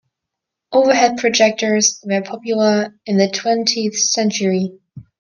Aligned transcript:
Overhead 0.71 1.19
projectors 1.19 1.99
were 2.03 2.23
popular 2.23 2.97
in 3.05 3.17
the 3.17 3.29
twentieth 3.29 3.95
century. 3.99 4.79